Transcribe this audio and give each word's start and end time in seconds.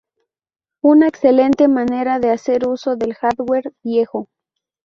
Una 0.81 1.07
excelente 1.07 1.67
manera 1.67 2.17
de 2.17 2.31
hacer 2.31 2.67
uso 2.67 2.95
del 2.95 3.13
hardware 3.13 3.71
viejo. 3.83 4.29